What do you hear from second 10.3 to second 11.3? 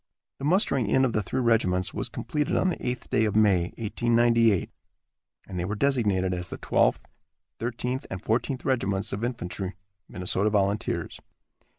Volunteers.